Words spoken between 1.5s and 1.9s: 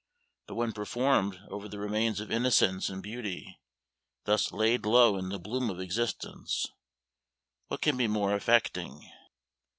over the